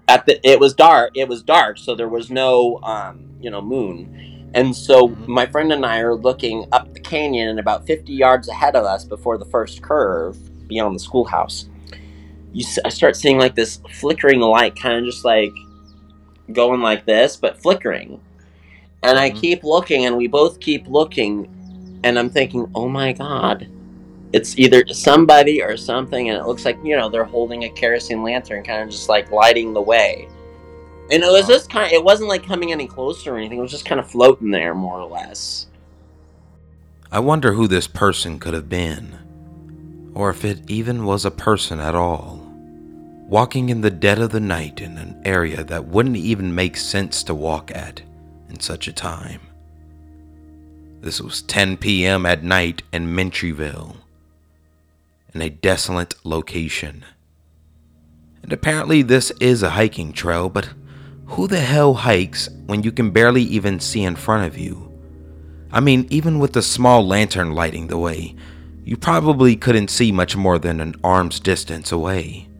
at 0.08 0.26
the 0.26 0.40
it 0.48 0.60
was 0.60 0.74
dark 0.74 1.12
it 1.16 1.28
was 1.28 1.42
dark 1.42 1.78
so 1.78 1.94
there 1.94 2.08
was 2.08 2.30
no 2.30 2.80
um 2.82 3.26
you 3.40 3.50
know 3.50 3.62
moon 3.62 4.08
and 4.54 4.76
so 4.76 5.08
Mhm. 5.08 5.28
my 5.28 5.46
friend 5.46 5.72
and 5.72 5.84
i 5.86 5.98
are 6.00 6.14
looking 6.16 6.66
up 6.72 6.92
the 6.94 7.00
canyon 7.00 7.48
and 7.48 7.60
about 7.60 7.86
50 7.86 8.12
yards 8.12 8.48
ahead 8.48 8.76
of 8.76 8.84
us 8.84 9.04
before 9.04 9.38
the 9.38 9.46
first 9.46 9.82
curve 9.82 10.38
beyond 10.68 10.94
the 10.94 11.00
schoolhouse 11.00 11.66
you 12.52 12.64
s- 12.64 12.78
i 12.84 12.88
start 12.88 13.16
seeing 13.16 13.38
like 13.38 13.54
this 13.54 13.80
flickering 13.94 14.40
light 14.40 14.76
kind 14.76 14.98
of 14.98 15.04
just 15.04 15.24
like 15.24 15.52
going 16.52 16.80
like 16.80 17.04
this 17.06 17.36
but 17.36 17.60
flickering. 17.60 18.20
And 19.04 19.18
i 19.18 19.30
Mhm. 19.30 19.40
keep 19.40 19.64
looking 19.64 20.04
and 20.06 20.16
we 20.16 20.26
both 20.28 20.60
keep 20.60 20.86
looking 20.88 21.48
and 22.04 22.18
i'm 22.18 22.30
thinking 22.30 22.68
oh 22.74 22.88
my 22.88 23.12
god. 23.12 23.66
It's 24.32 24.58
either 24.58 24.82
somebody 24.88 25.60
or 25.62 25.76
something 25.76 26.30
and 26.30 26.38
it 26.38 26.46
looks 26.46 26.64
like 26.64 26.78
you 26.84 26.96
know 26.96 27.08
they're 27.10 27.24
holding 27.24 27.64
a 27.64 27.68
kerosene 27.70 28.22
lantern 28.22 28.62
kind 28.64 28.82
of 28.82 28.88
just 28.90 29.08
like 29.08 29.30
lighting 29.30 29.72
the 29.74 29.82
way. 29.82 30.26
And 31.10 31.22
it 31.22 31.30
was 31.30 31.46
just 31.46 31.68
kind 31.68 31.86
of 31.86 31.92
it 31.92 32.02
wasn't 32.02 32.28
like 32.30 32.46
coming 32.46 32.72
any 32.72 32.86
closer 32.86 33.34
or 33.34 33.38
anything 33.38 33.58
it 33.58 33.62
was 33.62 33.70
just 33.70 33.84
kind 33.84 34.00
of 34.00 34.10
floating 34.10 34.50
there 34.50 34.74
more 34.74 34.98
or 35.00 35.06
less. 35.08 35.66
I 37.10 37.18
wonder 37.20 37.52
who 37.52 37.68
this 37.68 37.86
person 37.86 38.38
could 38.38 38.54
have 38.54 38.70
been, 38.70 39.18
or 40.14 40.30
if 40.30 40.46
it 40.46 40.62
even 40.70 41.04
was 41.04 41.26
a 41.26 41.30
person 41.30 41.78
at 41.78 41.94
all. 41.94 42.40
Walking 43.32 43.70
in 43.70 43.80
the 43.80 43.90
dead 43.90 44.18
of 44.18 44.30
the 44.30 44.40
night 44.40 44.82
in 44.82 44.98
an 44.98 45.18
area 45.24 45.64
that 45.64 45.86
wouldn't 45.86 46.18
even 46.18 46.54
make 46.54 46.76
sense 46.76 47.22
to 47.22 47.34
walk 47.34 47.70
at 47.74 48.02
in 48.50 48.60
such 48.60 48.86
a 48.86 48.92
time. 48.92 49.40
This 51.00 51.18
was 51.18 51.40
10 51.40 51.78
p.m. 51.78 52.26
at 52.26 52.44
night 52.44 52.82
in 52.92 53.06
Mentryville, 53.06 53.96
in 55.32 55.40
a 55.40 55.48
desolate 55.48 56.14
location. 56.24 57.06
And 58.42 58.52
apparently, 58.52 59.00
this 59.00 59.30
is 59.40 59.62
a 59.62 59.70
hiking 59.70 60.12
trail, 60.12 60.50
but 60.50 60.68
who 61.24 61.48
the 61.48 61.60
hell 61.60 61.94
hikes 61.94 62.50
when 62.66 62.82
you 62.82 62.92
can 62.92 63.12
barely 63.12 63.44
even 63.44 63.80
see 63.80 64.02
in 64.02 64.16
front 64.16 64.46
of 64.46 64.58
you? 64.58 64.92
I 65.72 65.80
mean, 65.80 66.06
even 66.10 66.38
with 66.38 66.52
the 66.52 66.60
small 66.60 67.06
lantern 67.06 67.52
lighting 67.52 67.86
the 67.86 67.96
way, 67.96 68.36
you 68.84 68.98
probably 68.98 69.56
couldn't 69.56 69.88
see 69.88 70.12
much 70.12 70.36
more 70.36 70.58
than 70.58 70.80
an 70.80 70.96
arm's 71.02 71.40
distance 71.40 71.92
away. 71.92 72.50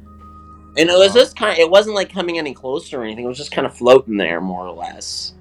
And 0.77 0.89
it 0.89 0.97
was 0.97 1.13
just 1.13 1.37
kind. 1.37 1.53
Of, 1.53 1.59
it 1.59 1.71
wasn't 1.71 1.95
like 1.95 2.13
coming 2.13 2.39
any 2.39 2.55
closer 2.55 3.01
or 3.01 3.05
anything. 3.05 3.25
It 3.25 3.29
was 3.29 3.37
just 3.39 3.53
kind 3.53 3.67
of 3.67 3.77
floating 3.77 4.17
there, 4.17 4.41
more 4.41 4.67
or 4.67 4.73
less. 4.73 5.35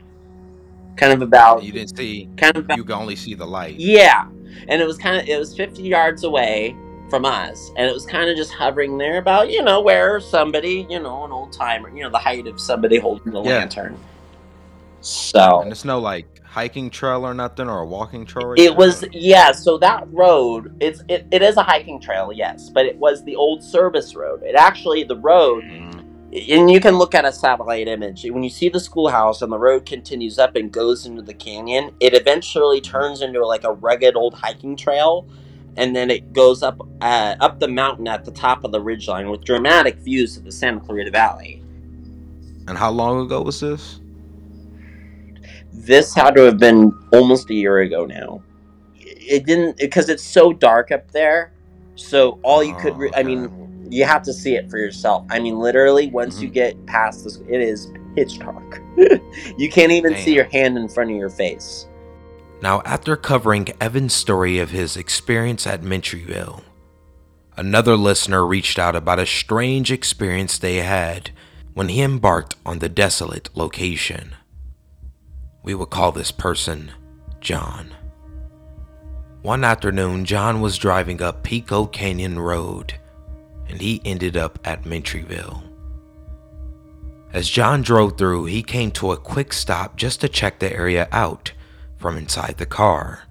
Kind 0.98 1.14
of 1.14 1.22
about. 1.22 1.64
You 1.64 1.72
didn't 1.72 1.96
see. 1.96 2.30
Kind 2.38 2.58
of. 2.58 2.66
About, 2.66 2.78
you 2.78 2.84
could 2.84 2.96
only 2.96 3.16
see 3.16 3.34
the 3.34 3.46
light. 3.46 3.76
Yeah, 3.76 4.28
and 4.68 4.82
it 4.82 4.86
was 4.86 4.98
kind 4.98 5.22
of. 5.22 5.28
It 5.28 5.40
was 5.40 5.56
fifty 5.56 5.84
yards 5.84 6.26
away 6.26 6.76
from 7.10 7.26
us, 7.26 7.72
and 7.78 7.88
it 7.88 7.94
was 7.94 8.06
kind 8.06 8.30
of 8.30 8.38
just 8.38 8.52
hovering 8.52 8.98
there, 8.98 9.18
about 9.18 9.50
you 9.50 9.64
know 9.64 9.82
where 9.82 10.20
somebody, 10.20 10.86
you 10.90 11.00
know, 11.00 11.26
an 11.26 11.32
old 11.32 11.52
timer, 11.52 11.90
you 11.90 12.04
know, 12.04 12.10
the 12.10 12.18
height 12.18 12.48
of 12.48 12.60
somebody 12.60 12.98
holding 12.98 13.34
the 13.34 13.42
Yeah. 13.42 13.60
lantern. 13.60 13.98
So 15.02 15.62
And 15.62 15.72
it's 15.72 15.84
no 15.84 16.00
like 16.00 16.41
hiking 16.51 16.89
trail 16.89 17.25
or 17.25 17.34
nothing 17.34 17.70
or 17.70 17.79
a 17.79 17.86
walking 17.86 18.25
trail. 18.25 18.48
or 18.48 18.55
It 18.58 18.75
was 18.75 19.05
yeah. 19.13 19.53
So 19.53 19.77
that 19.77 20.05
road, 20.12 20.75
it's 20.81 21.01
it, 21.08 21.25
it 21.31 21.41
is 21.41 21.55
a 21.55 21.63
hiking 21.63 22.00
trail, 22.00 22.31
yes, 22.34 22.70
but 22.70 22.86
it 22.86 22.98
was 22.98 23.24
the 23.24 23.36
old 23.36 23.63
service 23.63 24.15
road. 24.15 24.43
It 24.43 24.55
actually 24.55 25.03
the 25.05 25.15
road, 25.15 25.63
Mm, 25.63 26.03
and 26.50 26.70
you 26.70 26.81
can 26.81 26.98
look 26.98 27.15
at 27.15 27.24
a 27.24 27.31
satellite 27.31 27.88
image 27.88 28.25
when 28.29 28.43
you 28.43 28.50
see 28.50 28.67
the 28.67 28.81
schoolhouse 28.81 29.41
and 29.41 29.51
the 29.51 29.58
road 29.58 29.86
continues 29.86 30.38
up 30.38 30.55
and 30.58 30.72
goes 30.72 31.05
into 31.05 31.22
the 31.22 31.34
canyon. 31.34 31.91
It 32.01 32.13
eventually 32.13 32.81
turns 32.81 33.22
into 33.22 33.46
like 33.46 33.63
a 33.63 33.72
rugged 33.72 34.17
old 34.17 34.34
hiking 34.34 34.75
trail, 34.75 35.25
and 35.77 35.96
then 35.96 36.12
it 36.12 36.34
goes 36.34 36.63
up 36.63 36.81
uh, 37.00 37.36
up 37.39 37.62
the 37.62 37.70
mountain 37.70 38.10
at 38.10 38.25
the 38.25 38.31
top 38.31 38.65
of 38.65 38.74
the 38.74 38.81
ridgeline 38.81 39.31
with 39.31 39.46
dramatic 39.46 39.96
views 40.00 40.36
of 40.36 40.43
the 40.43 40.51
Santa 40.51 40.81
Clarita 40.81 41.12
Valley. 41.12 41.63
And 42.67 42.77
how 42.77 42.91
long 42.91 43.25
ago 43.25 43.41
was 43.41 43.62
this? 43.62 44.00
This 45.74 46.13
had 46.13 46.36
to 46.36 46.42
have 46.44 46.58
been 46.58 46.92
almost 47.13 47.50
a 47.50 47.54
year 47.54 47.80
ago 47.80 48.06
now. 48.06 48.42
It 48.96 49.46
didn't 49.46 49.78
because 49.78 50.10
it's 50.10 50.24
so 50.24 50.51
dark 50.54 50.92
up 50.92 51.12
there. 51.12 51.54
So 51.96 52.40
all 52.44 52.63
you 52.63 52.75
could, 52.75 52.98
re- 52.98 53.12
I 53.16 53.22
Oh, 53.22 53.24
mean, 53.24 53.88
you 53.90 54.06
have 54.06 54.24
to 54.24 54.34
see 54.34 54.56
it 54.56 54.70
for 54.70 54.78
yourself. 54.78 55.25
I 55.30 55.40
mean, 55.40 55.60
literally, 55.60 56.08
once 56.10 56.42
you 56.42 56.50
Mhm. 56.50 56.54
get 56.54 56.86
past 56.88 57.24
this, 57.24 57.40
it 57.50 57.62
is 57.62 57.92
pitch 58.16 58.40
dark. 58.40 58.82
you 59.58 59.70
can't 59.70 59.92
even 59.92 60.16
see 60.16 60.25
Damn. 60.32 60.34
your 60.36 60.44
hand 60.46 60.78
in 60.78 60.88
front 60.90 61.12
of 61.12 61.16
your 61.18 61.30
face. 61.30 61.88
Now, 62.62 62.82
after 62.86 63.16
covering 63.16 63.70
Evan's 63.80 64.13
story 64.13 64.60
of 64.60 64.72
his 64.72 64.96
experience 64.96 65.66
at 65.66 65.82
Mentryville, 65.82 66.62
another 67.58 67.96
listener 67.96 68.46
reached 68.46 68.78
out 68.78 68.96
about 68.96 69.20
a 69.20 69.25
strange 69.25 69.92
experience 69.92 70.58
they 70.58 70.78
had 70.78 71.32
when 71.74 71.90
he 71.90 72.01
embarked 72.01 72.56
on 72.66 72.80
the 72.80 72.90
desolate 72.90 73.50
location. 73.56 74.36
We 75.63 75.75
will 75.75 75.86
call 75.86 76.12
this 76.12 76.32
person 76.32 76.91
John. 77.39 77.94
One 79.41 79.63
afternoon, 79.63 80.25
John 80.25 80.62
was 80.62 80.77
driving 80.77 81.22
up 81.22 81.44
Pico 81.44 81.86
Canyon 81.86 82.39
Road 82.39 82.96
and 83.68 83.80
he 83.82 84.01
ended 84.03 84.36
up 84.36 84.60
at 84.65 84.84
Mentryville. 84.84 85.63
As 87.34 87.50
John 87.50 87.82
drove 87.82 88.18
through, 88.18 88.46
he 88.46 88.62
came 88.62 88.91
to 88.91 89.13
a 89.13 89.18
quick 89.18 89.53
stop 89.53 89.96
just 89.96 90.20
to 90.22 90.30
check 90.30 90.60
the 90.60 90.74
area 90.74 91.08
out 91.12 91.53
from 91.98 92.18
inside 92.18 92.58
the 92.58 92.65
car. 92.65 93.24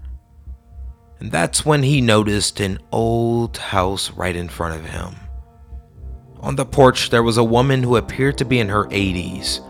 And 1.19 1.31
that's 1.31 1.67
when 1.67 1.83
he 1.83 2.01
noticed 2.01 2.61
an 2.61 2.79
old 2.91 3.59
house 3.59 4.11
right 4.13 4.35
in 4.35 4.49
front 4.49 4.81
of 4.81 4.89
him. 4.89 5.15
On 6.41 6.57
the 6.57 6.65
porch, 6.65 7.11
there 7.11 7.23
was 7.23 7.37
a 7.37 7.45
woman 7.45 7.83
who 7.83 7.97
appeared 7.97 8.39
to 8.39 8.47
be 8.47 8.59
in 8.59 8.71
her 8.71 8.87
80s, 8.87 9.61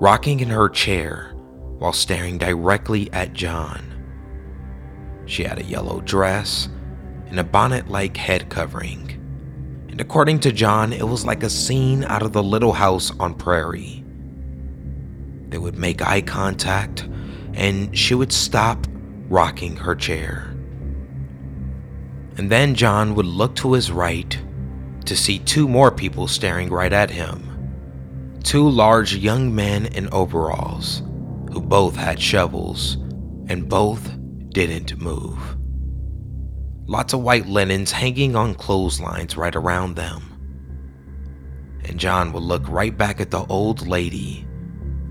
rocking 0.00 0.40
in 0.40 0.48
her 0.48 0.70
chair 0.70 1.29
while 1.80 1.94
staring 1.94 2.36
directly 2.36 3.10
at 3.10 3.32
John. 3.32 3.82
She 5.24 5.42
had 5.44 5.58
a 5.58 5.64
yellow 5.64 6.02
dress 6.02 6.68
and 7.28 7.40
a 7.40 7.44
bonnet 7.44 7.88
like 7.88 8.18
head 8.18 8.50
covering. 8.50 9.16
And 9.88 9.98
according 9.98 10.40
to 10.40 10.52
John, 10.52 10.92
it 10.92 11.08
was 11.08 11.24
like 11.24 11.42
a 11.42 11.48
scene 11.48 12.04
out 12.04 12.22
of 12.22 12.34
the 12.34 12.42
little 12.42 12.74
house 12.74 13.18
on 13.18 13.34
Prairie. 13.34 14.04
They 15.48 15.56
would 15.56 15.78
make 15.78 16.06
eye 16.06 16.20
contact 16.20 17.08
and 17.54 17.96
she 17.96 18.14
would 18.14 18.32
stop 18.32 18.86
rocking 19.30 19.76
her 19.76 19.94
chair. 19.94 20.54
And 22.36 22.50
then 22.50 22.74
John 22.74 23.14
would 23.14 23.26
look 23.26 23.56
to 23.56 23.72
his 23.72 23.90
right 23.90 24.38
to 25.06 25.16
see 25.16 25.38
two 25.38 25.66
more 25.66 25.90
people 25.90 26.28
staring 26.28 26.68
right 26.68 26.92
at 26.92 27.10
him. 27.10 27.46
Two 28.44 28.68
large 28.68 29.16
young 29.16 29.54
men 29.54 29.86
in 29.86 30.10
overalls 30.12 31.02
who 31.52 31.60
both 31.60 31.96
had 31.96 32.20
shovels 32.20 32.94
and 33.48 33.68
both 33.68 34.16
didn't 34.50 34.98
move. 35.00 35.56
Lots 36.86 37.12
of 37.12 37.22
white 37.22 37.46
linens 37.46 37.92
hanging 37.92 38.34
on 38.34 38.54
clotheslines 38.54 39.36
right 39.36 39.54
around 39.54 39.94
them. 39.94 40.22
And 41.84 41.98
John 41.98 42.32
would 42.32 42.42
look 42.42 42.68
right 42.68 42.96
back 42.96 43.20
at 43.20 43.30
the 43.30 43.44
old 43.46 43.86
lady 43.86 44.46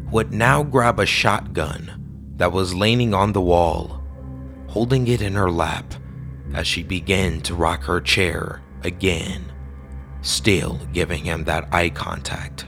who 0.06 0.12
would 0.12 0.34
now 0.34 0.64
grab 0.64 1.00
a 1.00 1.06
shotgun 1.06 2.34
that 2.38 2.52
was 2.52 2.74
leaning 2.74 3.14
on 3.14 3.34
the 3.34 3.42
wall, 3.42 4.04
holding 4.68 5.08
it 5.08 5.22
in 5.22 5.34
her 5.34 5.52
lap 5.52 5.94
as 6.54 6.66
she 6.66 6.84
began 6.84 7.42
to 7.42 7.56
rock 7.56 7.84
her 7.84 8.02
chair 8.02 8.62
again, 8.84 9.52
still 10.22 10.80
giving 10.94 11.24
him 11.24 11.44
that 11.44 11.68
eye 11.74 11.90
contact. 11.90 12.66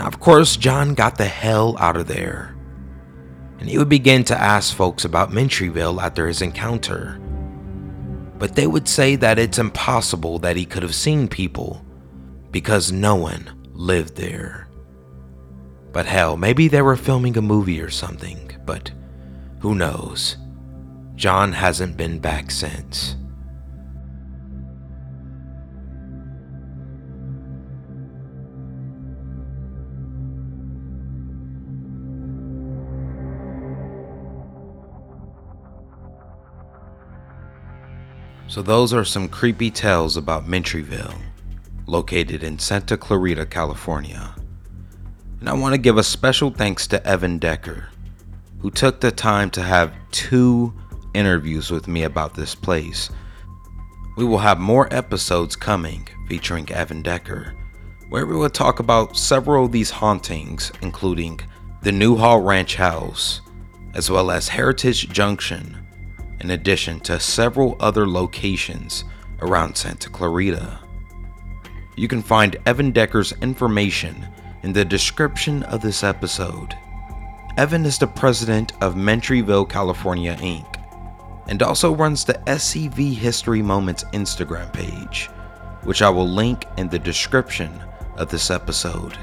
Now, 0.00 0.06
of 0.06 0.18
course, 0.18 0.56
John 0.56 0.94
got 0.94 1.18
the 1.18 1.26
hell 1.26 1.76
out 1.78 1.98
of 1.98 2.06
there, 2.06 2.56
and 3.58 3.68
he 3.68 3.76
would 3.76 3.90
begin 3.90 4.24
to 4.24 4.40
ask 4.40 4.74
folks 4.74 5.04
about 5.04 5.30
Mentryville 5.30 6.02
after 6.02 6.26
his 6.26 6.40
encounter. 6.40 7.20
But 8.38 8.56
they 8.56 8.66
would 8.66 8.88
say 8.88 9.16
that 9.16 9.38
it's 9.38 9.58
impossible 9.58 10.38
that 10.38 10.56
he 10.56 10.64
could 10.64 10.82
have 10.82 10.94
seen 10.94 11.28
people 11.28 11.84
because 12.50 12.90
no 12.90 13.14
one 13.14 13.50
lived 13.74 14.16
there. 14.16 14.68
But 15.92 16.06
hell, 16.06 16.38
maybe 16.38 16.66
they 16.66 16.80
were 16.80 16.96
filming 16.96 17.36
a 17.36 17.42
movie 17.42 17.82
or 17.82 17.90
something, 17.90 18.52
but 18.64 18.90
who 19.58 19.74
knows? 19.74 20.38
John 21.14 21.52
hasn't 21.52 21.98
been 21.98 22.20
back 22.20 22.50
since. 22.50 23.16
So, 38.50 38.62
those 38.62 38.92
are 38.92 39.04
some 39.04 39.28
creepy 39.28 39.70
tales 39.70 40.16
about 40.16 40.48
Mentryville, 40.48 41.14
located 41.86 42.42
in 42.42 42.58
Santa 42.58 42.96
Clarita, 42.96 43.46
California. 43.46 44.34
And 45.38 45.48
I 45.48 45.52
want 45.52 45.72
to 45.74 45.80
give 45.80 45.98
a 45.98 46.02
special 46.02 46.50
thanks 46.50 46.88
to 46.88 47.06
Evan 47.06 47.38
Decker, 47.38 47.90
who 48.58 48.72
took 48.72 48.98
the 48.98 49.12
time 49.12 49.50
to 49.50 49.62
have 49.62 49.94
two 50.10 50.74
interviews 51.14 51.70
with 51.70 51.86
me 51.86 52.02
about 52.02 52.34
this 52.34 52.56
place. 52.56 53.08
We 54.16 54.24
will 54.24 54.38
have 54.38 54.58
more 54.58 54.92
episodes 54.92 55.54
coming 55.54 56.08
featuring 56.26 56.68
Evan 56.72 57.02
Decker, 57.02 57.54
where 58.08 58.26
we 58.26 58.34
will 58.34 58.50
talk 58.50 58.80
about 58.80 59.16
several 59.16 59.66
of 59.66 59.70
these 59.70 59.92
hauntings, 59.92 60.72
including 60.82 61.38
the 61.82 61.92
Newhall 61.92 62.40
Ranch 62.40 62.74
House, 62.74 63.42
as 63.94 64.10
well 64.10 64.28
as 64.32 64.48
Heritage 64.48 65.08
Junction, 65.08 65.79
in 66.40 66.50
addition 66.50 67.00
to 67.00 67.20
several 67.20 67.76
other 67.80 68.08
locations 68.08 69.04
around 69.40 69.76
Santa 69.76 70.08
Clarita. 70.08 70.78
You 71.96 72.08
can 72.08 72.22
find 72.22 72.56
Evan 72.66 72.92
Decker's 72.92 73.32
information 73.42 74.26
in 74.62 74.72
the 74.72 74.84
description 74.84 75.62
of 75.64 75.82
this 75.82 76.02
episode. 76.02 76.76
Evan 77.56 77.84
is 77.84 77.98
the 77.98 78.06
president 78.06 78.72
of 78.82 78.94
Mentryville, 78.94 79.68
California, 79.68 80.36
Inc., 80.36 80.66
and 81.48 81.62
also 81.62 81.94
runs 81.94 82.24
the 82.24 82.40
SCV 82.46 83.12
History 83.12 83.60
Moments 83.60 84.04
Instagram 84.12 84.72
page, 84.72 85.28
which 85.82 86.00
I 86.00 86.08
will 86.08 86.28
link 86.28 86.64
in 86.78 86.88
the 86.88 86.98
description 86.98 87.70
of 88.16 88.30
this 88.30 88.50
episode. 88.50 89.18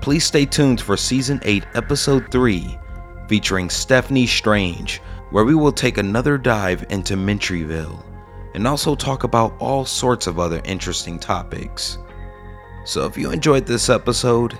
Please 0.00 0.24
stay 0.24 0.44
tuned 0.44 0.80
for 0.80 0.96
Season 0.96 1.40
8, 1.44 1.64
Episode 1.74 2.30
3, 2.30 2.78
featuring 3.28 3.70
Stephanie 3.70 4.26
Strange, 4.26 5.00
where 5.30 5.44
we 5.44 5.54
will 5.54 5.72
take 5.72 5.98
another 5.98 6.36
dive 6.36 6.84
into 6.90 7.14
Mentryville 7.14 8.04
and 8.54 8.66
also 8.66 8.94
talk 8.94 9.24
about 9.24 9.54
all 9.60 9.84
sorts 9.84 10.26
of 10.26 10.38
other 10.38 10.60
interesting 10.64 11.18
topics. 11.18 11.98
So 12.84 13.06
if 13.06 13.16
you 13.16 13.30
enjoyed 13.30 13.66
this 13.66 13.88
episode, 13.88 14.58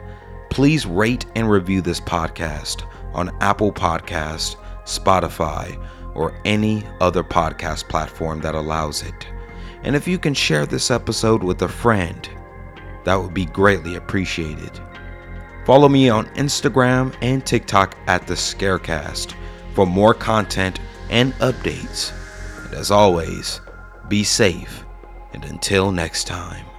please 0.51 0.87
rate 0.87 1.27
and 1.35 1.51
review 1.51 1.81
this 1.81 2.01
podcast 2.01 2.85
on 3.15 3.37
Apple 3.41 3.73
Podcast, 3.73 4.57
Spotify, 4.85 5.85
or 6.15 6.39
any 6.45 6.85
other 7.01 7.25
podcast 7.25 7.89
platform 7.89 8.41
that 8.41 8.55
allows 8.55 9.03
it. 9.03 9.27
And 9.83 9.97
if 9.97 10.07
you 10.07 10.19
can 10.19 10.35
share 10.35 10.67
this 10.67 10.91
episode 10.91 11.43
with 11.43 11.63
a 11.63 11.69
friend, 11.69 12.29
that 13.05 13.17
would 13.17 13.35
be 13.35 13.47
greatly 13.47 13.97
appreciated. 13.97 14.79
Follow 15.65 15.89
me 15.89 16.09
on 16.09 16.27
Instagram 16.35 17.15
and 17.23 17.45
TikTok 17.45 17.97
at 18.07 18.27
the 18.27 18.35
Scarecast 18.35 19.35
for 19.75 19.87
more 19.87 20.15
content 20.15 20.81
and 21.11 21.33
updates. 21.35 22.13
And 22.65 22.75
as 22.75 22.91
always, 22.91 23.61
be 24.09 24.25
safe, 24.25 24.85
and 25.33 25.45
until 25.45 25.93
next 25.93 26.25
time. 26.27 26.70